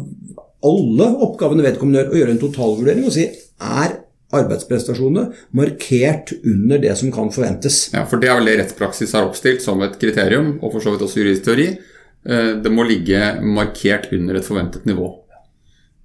alle 0.66 1.08
oppgavene 1.26 1.64
vedkommende 1.66 2.04
gjør, 2.04 2.12
og 2.12 2.22
gjøre 2.22 2.36
en 2.36 2.42
totalvurdering 2.44 3.08
og 3.08 3.16
si 3.16 3.26
er 3.30 3.98
arbeidsprestasjonene 4.36 5.26
markert 5.58 6.36
under 6.38 6.82
det 6.82 6.94
som 7.00 7.10
kan 7.14 7.32
forventes. 7.34 7.88
Ja, 7.96 8.04
for 8.06 8.22
Det 8.22 8.30
er 8.30 8.38
vel 8.38 8.52
det 8.52 8.58
rettspraksis 8.60 9.16
har 9.18 9.26
oppstilt 9.26 9.64
som 9.66 9.82
et 9.82 9.98
kriterium, 10.02 10.58
og 10.62 10.76
for 10.76 10.84
så 10.84 10.94
vidt 10.94 11.06
også 11.06 11.24
juridisk 11.24 11.48
teori. 11.48 11.68
Eh, 12.26 12.52
det 12.62 12.72
må 12.72 12.86
ligge 12.86 13.40
markert 13.42 14.12
under 14.14 14.38
et 14.38 14.46
forventet 14.46 14.86
nivå. 14.86 15.08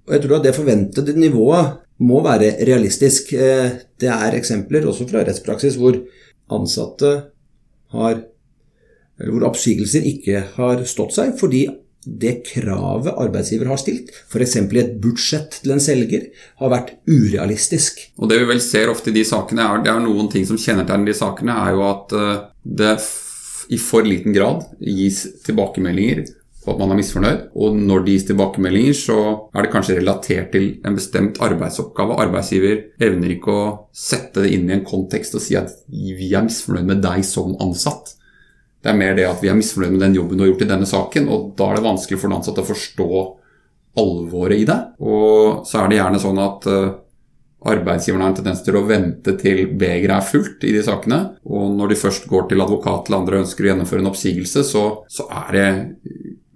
Og 0.05 0.13
Jeg 0.13 0.21
tror 0.23 0.37
at 0.37 0.43
det 0.43 0.55
forventede 0.55 1.17
nivået 1.19 1.81
må 1.99 2.23
være 2.23 2.55
realistisk. 2.65 3.33
Eh, 3.33 3.77
det 3.99 4.09
er 4.09 4.37
eksempler 4.39 4.85
også 4.87 5.07
fra 5.09 5.21
rettspraksis 5.25 5.77
hvor 5.77 5.99
ansatte 6.49 7.11
har 7.91 8.23
eller 9.19 9.31
hvor 9.31 9.47
oppsigelser 9.47 10.03
ikke 10.03 10.41
har 10.57 10.81
stått 10.87 11.15
seg 11.15 11.35
fordi 11.39 11.65
det 12.05 12.37
kravet 12.47 13.17
arbeidsgiver 13.17 13.69
har 13.71 13.79
stilt, 13.81 14.11
f.eks. 14.29 14.55
i 14.61 14.81
et 14.81 14.95
budsjett 15.01 15.59
til 15.61 15.75
en 15.75 15.83
selger, 15.83 16.29
har 16.61 16.71
vært 16.73 16.93
urealistisk. 17.09 17.99
Og 18.21 18.29
Det 18.29 18.39
vi 18.41 18.49
vel 18.53 18.61
ser 18.63 18.93
ofte 18.93 19.11
i 19.11 19.17
de 19.17 19.25
sakene, 19.27 19.65
er, 19.65 19.83
det 19.85 19.93
er 19.93 20.01
noen 20.03 20.29
ting 20.31 20.45
som 20.47 20.59
kjennetegner 20.59 21.09
de 21.09 21.17
sakene, 21.17 21.57
er 21.65 21.75
jo 21.75 21.85
at 21.89 22.15
eh, 22.15 22.41
det 22.81 22.95
i 23.73 23.79
for 23.81 24.05
liten 24.05 24.35
grad 24.35 24.65
gis 24.77 25.23
tilbakemeldinger 25.45 26.27
på 26.65 26.73
at 26.73 26.81
man 26.81 26.93
er 26.93 26.99
misfornøyd. 26.99 27.41
Og 27.61 27.77
når 27.77 28.03
det 28.05 28.15
gis 28.15 28.27
tilbakemeldinger, 28.29 28.97
så 28.97 29.17
er 29.53 29.65
det 29.65 29.71
kanskje 29.73 29.99
relatert 29.99 30.51
til 30.53 30.67
en 30.85 30.97
bestemt 30.97 31.39
arbeidsoppgave. 31.45 32.17
Arbeidsgiver 32.25 32.81
evner 33.05 33.35
ikke 33.35 33.53
å 33.53 33.65
sette 33.95 34.45
det 34.45 34.53
inn 34.55 34.69
i 34.69 34.77
en 34.77 34.85
kontekst 34.85 35.37
og 35.37 35.45
si 35.45 35.57
at 35.59 35.73
vi 35.89 36.31
er 36.33 36.45
misfornøyd 36.47 36.89
med 36.89 37.03
deg 37.05 37.25
som 37.27 37.53
ansatt. 37.63 38.15
Det 38.85 38.91
er 38.91 38.99
mer 38.99 39.15
det 39.17 39.25
at 39.25 39.41
vi 39.41 39.49
er 39.49 39.57
misfornøyd 39.57 39.95
med 39.95 40.03
den 40.03 40.19
jobben 40.19 40.37
du 40.37 40.43
har 40.43 40.51
gjort 40.51 40.61
i 40.61 40.69
denne 40.69 40.85
saken, 40.85 41.31
og 41.33 41.55
da 41.57 41.71
er 41.71 41.79
det 41.79 41.87
vanskelig 41.87 42.19
for 42.21 42.29
den 42.29 42.37
ansatte 42.37 42.61
å 42.61 42.67
forstå 42.67 43.07
alvoret 43.97 44.61
i 44.61 44.67
det. 44.69 44.77
Og 45.01 45.65
så 45.65 45.81
er 45.81 45.89
det 45.89 45.97
gjerne 45.97 46.21
sånn 46.21 46.41
at 46.43 46.69
arbeidsgiverne 46.69 47.01
arbeidsgiveren 47.65 48.21
har 48.21 48.29
en 48.29 48.37
tendens 48.37 48.61
til 48.61 48.77
å 48.77 48.83
vente 48.85 49.33
til 49.41 49.63
begeret 49.73 50.19
er 50.19 50.27
fullt 50.27 50.65
i 50.67 50.73
de 50.75 50.83
sakene. 50.85 51.19
Og 51.49 51.71
når 51.73 51.93
de 51.93 51.97
først 51.97 52.27
går 52.29 52.49
til 52.51 52.61
advokat 52.61 53.09
eller 53.09 53.23
andre 53.23 53.39
og 53.39 53.45
ønsker 53.45 53.65
å 53.65 53.71
gjennomføre 53.71 54.03
en 54.03 54.11
oppsigelse, 54.11 54.65
så, 54.67 54.83
så 55.09 55.25
er 55.33 55.49
det 55.55 55.69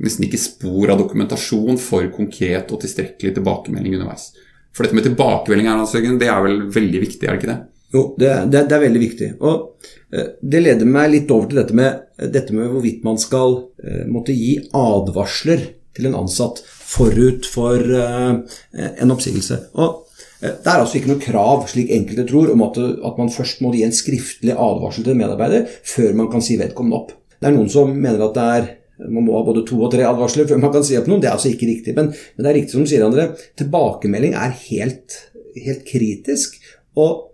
nesten 0.06 0.28
ikke 0.28 0.42
spor 0.42 0.94
av 0.94 1.02
dokumentasjon 1.02 1.82
for 1.82 2.06
konkret 2.14 2.70
og 2.72 2.84
tilstrekkelig 2.84 3.34
tilbakemelding 3.40 3.98
underveis. 3.98 4.30
For 4.76 4.86
dette 4.86 5.00
med 5.00 5.08
tilbakemelding 5.10 6.22
det 6.22 6.30
er 6.30 6.46
vel 6.46 6.62
veldig 6.78 7.04
viktig, 7.08 7.26
er 7.26 7.34
det 7.34 7.42
ikke 7.42 7.54
det? 7.56 7.60
Jo, 7.94 8.04
det, 8.20 8.30
det, 8.54 8.68
det 8.70 8.76
er 8.78 8.84
veldig 8.84 9.02
viktig. 9.02 9.30
Og 9.42 9.88
eh, 10.14 10.34
det 10.42 10.62
leder 10.62 10.90
meg 10.90 11.10
litt 11.14 11.32
over 11.34 11.50
til 11.50 11.62
dette 11.62 11.78
med, 11.78 12.04
dette 12.34 12.56
med 12.56 12.70
hvorvidt 12.70 13.06
man 13.08 13.18
skal 13.22 13.58
eh, 13.82 14.06
måtte 14.10 14.36
gi 14.36 14.60
advarsler 14.78 15.66
til 15.98 16.10
en 16.10 16.20
ansatt 16.22 16.62
forut 16.66 17.50
for 17.50 17.82
eh, 17.82 18.60
en 18.90 19.16
oppsigelse. 19.16 19.64
Og 19.82 20.06
det 20.40 20.70
er 20.72 20.78
altså 20.80 20.96
ikke 20.96 21.10
noe 21.12 21.20
krav, 21.20 21.66
slik 21.68 21.90
enkelte 21.92 22.24
tror, 22.30 22.54
om 22.54 22.62
at, 22.64 22.78
at 22.80 23.18
man 23.20 23.32
først 23.34 23.60
må 23.60 23.74
gi 23.76 23.82
en 23.84 23.96
skriftlig 23.96 24.54
advarsel 24.54 25.04
til 25.04 25.12
en 25.12 25.20
medarbeider 25.20 25.66
før 25.68 26.14
man 26.16 26.30
kan 26.32 26.44
si 26.46 26.56
vedkommende 26.62 26.96
opp. 26.96 27.10
Det 27.36 27.50
er 27.50 27.58
noen 27.58 27.68
som 27.72 27.92
mener 27.92 28.24
at 28.24 28.38
det 28.38 28.46
er 28.60 28.70
man 29.08 29.24
må 29.24 29.38
ha 29.38 29.46
både 29.48 29.64
to 29.68 29.78
og 29.80 29.92
tre 29.94 30.04
advarsler 30.04 30.48
før 30.48 30.60
man 30.60 30.74
kan 30.74 30.84
si 30.84 30.98
opp 31.00 31.08
noen. 31.08 31.22
Det 31.24 31.30
er 31.30 31.36
altså 31.38 31.52
ikke 31.54 31.70
riktig. 31.70 31.96
Men, 31.96 32.12
men 32.12 32.46
det 32.46 32.52
er 32.52 32.58
riktig 32.58 32.76
som 32.76 32.88
sier 32.90 33.06
André, 33.06 33.30
tilbakemelding 33.60 34.36
er 34.36 34.56
helt, 34.66 35.16
helt, 35.56 35.86
kritisk. 35.88 36.58
Og 37.00 37.29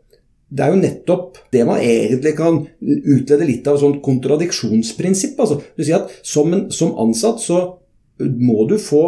det 0.50 0.64
er 0.64 0.74
jo 0.74 0.82
nettopp 0.82 1.40
det 1.54 1.64
man 1.68 1.82
egentlig 1.82 2.36
kan 2.38 2.60
utlede 2.82 3.48
litt 3.48 3.66
av 3.68 3.78
et 3.78 3.84
sånt 3.84 4.02
kontradiksjonsprinsipp. 4.06 5.40
Altså, 5.42 5.58
du 5.75 5.82
sier 5.84 6.04
at 6.04 6.14
som, 6.25 6.54
en, 6.54 6.68
som 6.72 6.94
ansatt 7.02 7.42
så 7.44 7.62
må 8.22 8.68
du 8.70 8.78
få 8.80 9.04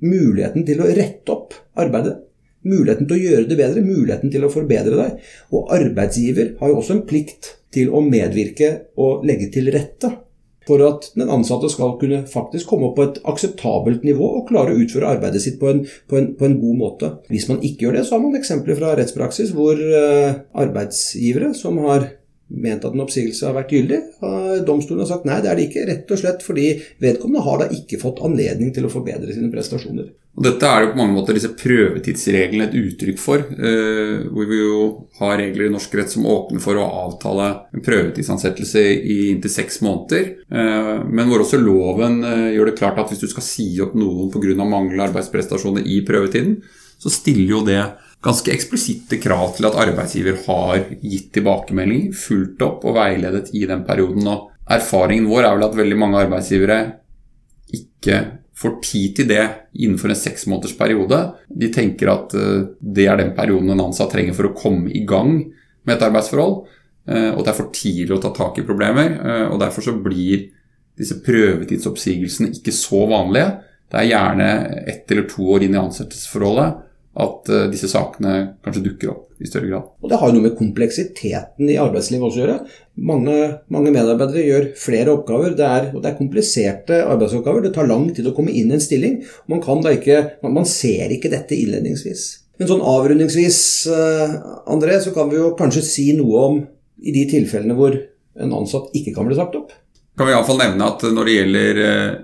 muligheten 0.00 0.64
til 0.66 0.80
å 0.80 0.88
rette 0.96 1.34
opp 1.34 1.54
arbeidet. 1.80 2.16
Muligheten 2.64 3.08
til 3.08 3.16
å 3.16 3.20
gjøre 3.20 3.48
det 3.48 3.58
bedre, 3.60 3.84
muligheten 3.84 4.32
til 4.32 4.44
å 4.44 4.52
forbedre 4.52 4.96
deg. 4.96 5.30
Og 5.56 5.70
arbeidsgiver 5.76 6.56
har 6.60 6.72
jo 6.72 6.80
også 6.80 6.96
en 6.96 7.06
plikt 7.08 7.54
til 7.74 7.92
å 7.92 8.02
medvirke 8.04 8.72
og 9.00 9.24
legge 9.28 9.50
til 9.54 9.70
rette 9.72 10.10
for 10.68 10.82
at 10.84 11.08
den 11.16 11.30
ansatte 11.32 11.70
skal 11.72 11.96
kunne 12.00 12.22
faktisk 12.28 12.70
komme 12.70 12.90
opp 12.90 12.98
på 12.98 13.06
et 13.08 13.18
akseptabelt 13.32 14.04
nivå 14.06 14.28
og 14.40 14.46
klare 14.50 14.74
å 14.74 14.82
utføre 14.82 15.16
arbeidet 15.16 15.42
sitt 15.44 15.58
på 15.60 15.70
en, 15.72 15.82
på 16.10 16.18
en, 16.20 16.30
på 16.36 16.46
en 16.46 16.58
god 16.60 16.78
måte. 16.80 17.12
Hvis 17.32 17.48
man 17.50 17.62
ikke 17.64 17.86
gjør 17.86 17.98
det, 17.98 18.06
så 18.06 18.16
har 18.16 18.24
man 18.26 18.38
eksempler 18.38 18.78
fra 18.78 18.94
rettspraksis 18.98 19.54
hvor 19.56 19.80
uh, 19.80 20.40
arbeidsgivere 20.64 21.54
som 21.56 21.80
har 21.86 22.10
ment 22.50 22.84
at 22.84 22.94
en 22.94 23.04
oppsigelse 23.04 23.46
har 23.46 23.54
vært 23.54 23.72
gyldig. 23.74 23.98
Domstolen 24.66 25.04
har 25.04 25.10
sagt 25.10 25.26
nei, 25.28 25.38
det 25.42 25.52
er 25.52 25.58
det 25.58 25.68
ikke. 25.68 25.84
Rett 25.86 26.10
og 26.10 26.18
slett 26.18 26.42
fordi 26.42 26.72
vedkommende 27.02 27.44
har 27.46 27.62
da 27.62 27.68
ikke 27.76 28.00
fått 28.02 28.22
anledning 28.26 28.72
til 28.74 28.88
å 28.88 28.92
forbedre 28.92 29.30
sine 29.36 29.52
prestasjoner. 29.52 30.10
Og 30.40 30.46
dette 30.46 30.64
er 30.64 30.86
jo 30.86 30.92
på 30.94 30.96
mange 31.02 31.12
måter 31.12 31.36
disse 31.36 31.50
prøvetidsreglene 31.52 32.70
et 32.70 32.76
uttrykk 32.78 33.18
for. 33.20 33.42
Eh, 33.44 34.22
hvor 34.32 34.46
vi 34.48 34.60
jo 34.62 34.84
har 35.18 35.34
regler 35.36 35.66
i 35.66 35.72
norsk 35.74 35.98
rett 35.98 36.14
som 36.14 36.24
åpner 36.32 36.62
for 36.64 36.80
å 36.80 36.86
avtale 37.02 37.48
en 37.76 37.84
prøvetidsansettelse 37.84 38.80
i 38.80 39.18
inntil 39.34 39.52
seks 39.52 39.82
måneder. 39.84 40.30
Eh, 40.48 41.04
men 41.04 41.28
hvor 41.28 41.44
også 41.44 41.60
loven 41.60 42.24
eh, 42.24 42.46
gjør 42.54 42.70
det 42.70 42.78
klart 42.80 43.02
at 43.04 43.12
hvis 43.12 43.20
du 43.20 43.28
skal 43.28 43.44
si 43.44 43.68
opp 43.84 43.92
noen 43.92 44.32
pga. 44.32 44.56
manglende 44.64 45.10
arbeidsprestasjoner 45.10 45.84
i 45.84 46.00
prøvetiden, 46.08 46.56
så 46.96 47.12
stiller 47.12 47.58
jo 47.58 47.62
det 47.68 47.82
ganske 48.24 48.56
eksplisitte 48.56 49.20
krav 49.20 49.58
til 49.58 49.68
at 49.68 49.76
arbeidsgiver 49.76 50.40
har 50.48 50.88
gitt 51.04 51.34
tilbakemelding, 51.36 52.14
fulgt 52.16 52.64
opp 52.64 52.88
og 52.88 52.96
veiledet 52.96 53.52
i 53.52 53.66
den 53.68 53.84
perioden. 53.84 54.24
Og 54.24 54.72
erfaringen 54.72 55.28
vår 55.28 55.44
er 55.44 55.58
vel 55.58 55.68
at 55.68 55.80
veldig 55.84 56.00
mange 56.00 56.24
arbeidsgivere 56.24 56.82
ikke 57.76 58.39
får 58.60 58.76
tid 58.84 59.16
til 59.16 59.30
det 59.30 59.44
innenfor 59.80 60.12
en 60.12 60.20
seksmånedersperiode. 60.20 61.20
De 61.62 61.70
tenker 61.72 62.12
at 62.12 62.36
eh, 62.36 62.68
det 62.80 63.06
er 63.08 63.20
den 63.20 63.32
perioden 63.36 63.72
en 63.72 63.86
ansatt 63.88 64.12
trenger 64.12 64.36
for 64.36 64.50
å 64.50 64.56
komme 64.56 64.92
i 64.92 65.04
gang 65.08 65.38
med 65.86 65.96
et 65.96 66.04
arbeidsforhold. 66.04 66.60
Eh, 67.08 67.30
og 67.32 67.42
det 67.44 67.52
er 67.52 67.58
for 67.58 67.72
tidlig 67.74 68.18
å 68.18 68.20
ta 68.22 68.34
tak 68.36 68.60
i 68.60 68.66
problemer. 68.68 69.16
Eh, 69.16 69.46
og 69.48 69.60
derfor 69.62 69.86
så 69.86 69.96
blir 69.96 70.50
disse 71.00 71.16
prøvetidsoppsigelsene 71.24 72.52
ikke 72.58 72.74
så 72.76 73.06
vanlige. 73.08 73.48
Det 73.90 74.02
er 74.02 74.10
gjerne 74.12 74.50
ett 74.92 75.10
eller 75.10 75.26
to 75.30 75.48
år 75.54 75.64
inn 75.64 75.74
i 75.74 75.80
ansettelsesforholdet 75.80 76.89
at 77.18 77.50
uh, 77.50 77.66
disse 77.72 77.88
sakene 77.90 78.34
kanskje 78.62 78.84
dukker 78.84 79.10
opp 79.12 79.42
i 79.42 79.48
større 79.48 79.70
grad. 79.70 79.88
Og 79.98 80.12
Det 80.12 80.18
har 80.20 80.30
jo 80.30 80.36
noe 80.36 80.44
med 80.44 80.58
kompleksiteten 80.58 81.70
i 81.72 81.78
arbeidslivet 81.80 82.26
også 82.26 82.38
å 82.38 82.42
gjøre. 82.44 82.58
Mange, 83.10 83.36
mange 83.72 83.92
medarbeidere 83.94 84.44
gjør 84.44 84.68
flere 84.78 85.14
oppgaver, 85.16 85.56
det 85.58 85.66
er, 85.66 85.88
og 85.94 86.04
det 86.04 86.12
er 86.12 86.18
kompliserte 86.20 87.00
arbeidsoppgaver. 87.06 87.64
Det 87.64 87.72
tar 87.74 87.88
lang 87.90 88.06
tid 88.14 88.28
å 88.30 88.34
komme 88.36 88.54
inn 88.54 88.70
i 88.70 88.78
en 88.78 88.84
stilling. 88.84 89.18
Man, 89.50 89.64
ikke, 89.90 90.20
man, 90.44 90.54
man 90.60 90.68
ser 90.68 91.10
ikke 91.16 91.32
dette 91.32 91.56
innledningsvis. 91.56 92.28
Men 92.60 92.68
sånn 92.68 92.84
avrundingsvis, 92.84 93.60
uh, 93.88 94.38
André, 94.70 95.00
så 95.02 95.14
kan 95.16 95.32
vi 95.32 95.40
jo 95.40 95.54
kanskje 95.58 95.86
si 95.86 96.10
noe 96.18 96.46
om 96.46 96.62
i 97.00 97.14
de 97.16 97.24
tilfellene 97.30 97.74
hvor 97.78 97.96
en 98.40 98.58
ansatt 98.60 98.92
ikke 98.96 99.16
kan 99.16 99.26
bli 99.26 99.38
sagt 99.38 99.56
opp. 99.58 99.72
Kan 100.20 100.28
vi 100.28 100.34
iallfall 100.36 100.60
nevne 100.60 100.90
at 100.92 101.02
når 101.08 101.26
det 101.26 101.38
gjelder 101.38 101.80
uh, 101.80 102.18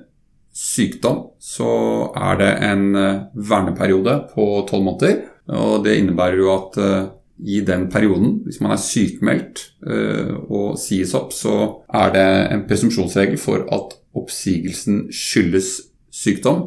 sykdom, 0.57 1.19
så 1.43 1.71
er 2.17 2.39
det 2.41 2.53
en 2.65 2.87
eh, 2.97 3.25
verneperiode 3.35 4.17
på 4.33 4.47
tolv 4.71 4.87
måneder. 4.89 5.19
Og 5.53 5.85
det 5.85 5.99
innebærer 6.01 6.41
jo 6.41 6.49
at 6.51 6.79
uh, 6.83 7.11
i 7.39 7.61
den 7.63 7.85
perioden, 7.87 8.41
hvis 8.43 8.59
man 8.65 8.73
er 8.75 8.81
sykmeldt 8.83 9.61
uh, 9.87 10.33
og 10.51 10.73
sies 10.83 11.13
opp, 11.15 11.31
så 11.37 11.85
er 11.95 12.11
det 12.17 12.25
en 12.51 12.65
presumpsjonsregel 12.67 13.39
for 13.39 13.63
at 13.71 13.95
oppsigelsen 14.19 15.05
skyldes 15.15 15.69
sykdom, 16.11 16.65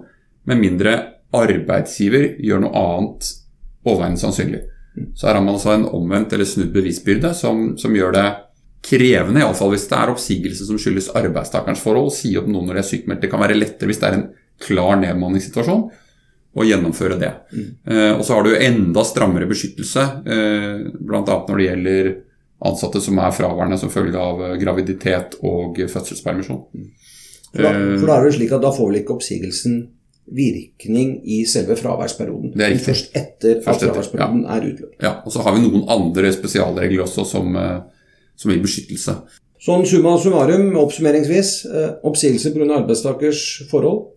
med 0.48 0.62
mindre 0.62 0.94
arbeidsgiver 1.36 2.38
gjør 2.40 2.64
noe 2.64 2.86
annet 2.86 3.28
overveiende 3.84 4.22
sannsynlig. 4.22 4.62
Så 5.18 5.28
her 5.28 5.36
har 5.36 5.44
man 5.44 5.58
altså 5.58 5.76
en 5.76 5.90
omvendt 6.00 6.32
eller 6.34 6.48
snudd 6.48 6.72
bevisbyrde 6.74 7.34
som, 7.36 7.74
som 7.78 7.94
gjør 7.96 8.16
det 8.16 8.26
krevende, 8.86 9.42
iallfall 9.44 9.74
hvis 9.74 9.88
det 9.90 9.98
er 9.98 10.12
oppsigelse 10.14 10.68
som 10.68 10.80
skyldes 10.80 11.12
arbeidstakerens 11.20 11.82
forhold. 11.84 12.14
Si 12.16 12.32
opp 12.40 12.48
noen 12.50 12.70
når 12.70 12.80
de 12.80 12.84
er 12.84 12.92
sykmeldt. 12.92 13.24
Det 13.26 13.32
kan 13.32 13.44
være 13.44 13.58
lettere 13.58 13.92
hvis 13.92 14.00
det 14.02 14.08
er 14.10 14.20
en 14.20 14.30
klar 14.60 15.00
nedmanningssituasjon 15.02 15.90
å 16.60 16.66
gjennomføre 16.66 17.20
det. 17.20 17.34
Mm. 17.54 17.68
Eh, 17.92 18.14
og 18.16 18.24
så 18.26 18.38
har 18.38 18.48
du 18.48 18.56
enda 18.56 19.04
strammere 19.08 19.50
beskyttelse, 19.50 20.06
eh, 20.26 20.88
bl.a. 20.98 21.22
når 21.22 21.54
det 21.54 21.68
gjelder 21.68 22.10
ansatte 22.70 23.02
som 23.04 23.22
er 23.22 23.36
fraværende 23.36 23.78
som 23.80 23.92
følge 23.94 24.20
av 24.20 24.42
eh, 24.48 24.58
graviditet 24.62 25.38
og 25.46 25.80
fødselspermisjon. 25.80 26.66
Mm. 26.74 26.90
For, 27.50 27.64
da, 27.66 27.72
for 27.98 28.10
da 28.10 28.18
er 28.18 28.28
det 28.28 28.36
slik 28.36 28.52
at 28.58 28.66
da 28.66 28.74
får 28.74 28.92
vel 28.92 29.00
ikke 29.02 29.16
oppsigelsen 29.16 29.80
virkning 30.30 31.16
i 31.26 31.40
selve 31.50 31.78
fraværsperioden. 31.80 32.52
Er 32.60 32.76
riktig. 32.76 32.86
Først 32.92 33.16
etter 33.18 33.62
at 33.64 33.86
fraværsperioden 33.86 34.44
ja. 34.44 34.58
er 34.58 34.68
utløpt. 34.68 35.00
Ja, 35.02 35.14
og 35.26 35.34
så 35.34 35.46
har 35.46 35.56
vi 35.56 35.64
noen 35.64 35.88
andre 35.90 36.34
spesialregler 36.36 37.06
også 37.08 37.26
som 37.26 37.58
som 38.40 38.54
gir 38.54 38.64
beskyttelse. 38.64 39.16
Sånn 39.60 39.84
summa 39.88 40.14
summarum, 40.22 40.72
oppsummeringsvis. 40.80 41.50
Eh, 41.68 41.90
oppsigelse 42.08 42.54
pga. 42.56 42.70
arbeidstakers 42.78 43.42
forhold, 43.72 44.14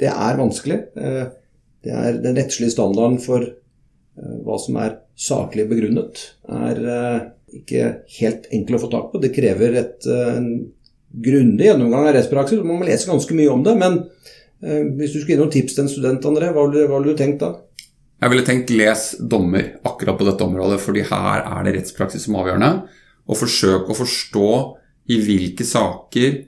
det 0.00 0.08
er 0.08 0.38
vanskelig. 0.38 0.78
Eh, 0.96 1.26
det 1.84 1.92
er 1.92 2.22
den 2.24 2.38
rettslige 2.38 2.72
standarden 2.72 3.18
for 3.20 3.44
eh, 3.44 4.38
hva 4.46 4.56
som 4.62 4.80
er 4.80 4.96
saklig 5.18 5.68
begrunnet, 5.68 6.22
er 6.48 6.80
ikke 7.58 7.84
helt 8.20 8.48
enkel 8.54 8.76
å 8.76 8.82
få 8.84 8.90
tak 8.92 9.12
på. 9.12 9.20
Det 9.20 9.34
krever 9.34 9.76
et, 9.80 10.06
en 10.06 10.68
grundig 11.10 11.66
gjennomgang 11.66 12.06
av 12.06 12.14
rettspraksis. 12.14 12.60
Man 12.62 12.80
må 12.80 12.86
lese 12.86 13.08
ganske 13.08 13.34
mye 13.34 13.50
om 13.50 13.64
det. 13.66 13.74
Men 13.80 13.96
hvis 14.60 15.14
du 15.14 15.18
skulle 15.18 15.32
gi 15.32 15.40
noen 15.40 15.50
tips 15.50 15.74
til 15.74 15.84
en 15.84 15.90
student, 15.90 16.28
André, 16.28 16.52
hva 16.54 16.68
ville 16.68 17.02
du 17.08 17.18
tenkt 17.18 17.42
da? 17.42 17.50
Jeg 18.22 18.30
ville 18.30 18.46
tenkt 18.46 18.70
les 18.74 19.08
dommer 19.18 19.72
akkurat 19.88 20.20
på 20.20 20.28
dette 20.28 20.46
området, 20.46 20.78
fordi 20.84 21.02
her 21.08 21.42
er 21.42 21.66
det 21.66 21.74
rettspraksis 21.80 22.28
som 22.28 22.38
avgjørende 22.38 22.70
og 23.28 23.38
forsøke 23.38 23.92
å 23.92 23.98
forstå 23.98 24.50
i 25.12 25.20
hvilke 25.24 25.64
saker 25.66 26.38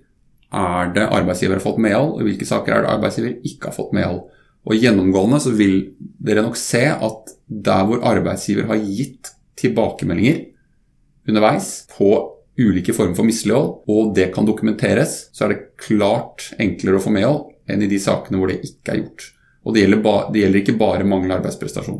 er 0.50 0.92
det 0.94 1.06
arbeidsgiver 1.06 1.58
har 1.58 1.64
fått 1.64 1.80
medhold, 1.82 2.16
og 2.16 2.22
i 2.22 2.30
hvilke 2.30 2.48
saker 2.48 2.74
er 2.74 2.84
det 2.84 2.92
arbeidsgiver 2.94 3.36
ikke 3.46 3.70
har 3.70 3.76
fått 3.76 3.94
medhold. 3.96 4.24
Og 4.68 4.76
Gjennomgående 4.76 5.38
så 5.40 5.52
vil 5.56 5.76
dere 6.20 6.44
nok 6.44 6.58
se 6.60 6.82
at 6.90 7.34
der 7.48 7.86
hvor 7.88 8.02
arbeidsgiver 8.10 8.68
har 8.68 8.82
gitt 8.82 9.32
tilbakemeldinger 9.60 10.42
underveis 11.28 11.70
på 11.94 12.10
ulike 12.60 12.92
former 12.92 13.16
for 13.16 13.28
mislighold, 13.28 13.70
og 13.88 14.14
det 14.16 14.30
kan 14.34 14.48
dokumenteres, 14.48 15.30
så 15.32 15.46
er 15.46 15.54
det 15.54 15.62
klart 15.80 16.50
enklere 16.60 16.98
å 16.98 17.04
få 17.04 17.12
medhold 17.14 17.54
enn 17.70 17.84
i 17.84 17.88
de 17.90 18.00
sakene 18.02 18.40
hvor 18.40 18.50
det 18.50 18.60
ikke 18.66 18.92
er 18.92 19.02
gjort. 19.04 19.28
Og 19.64 19.74
det 19.76 19.84
gjelder, 19.84 20.00
ba, 20.04 20.14
det 20.32 20.42
gjelder 20.42 20.62
ikke 20.62 20.78
bare 20.80 21.06
manglende 21.06 21.36
arbeidsprestasjon. 21.38 21.98